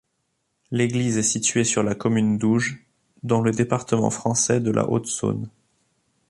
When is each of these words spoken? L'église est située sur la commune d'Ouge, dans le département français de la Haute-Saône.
L'église 0.71 1.17
est 1.17 1.21
située 1.21 1.63
sur 1.63 1.83
la 1.83 1.93
commune 1.93 2.39
d'Ouge, 2.39 2.83
dans 3.21 3.39
le 3.39 3.51
département 3.51 4.09
français 4.09 4.59
de 4.59 4.71
la 4.71 4.89
Haute-Saône. 4.89 5.47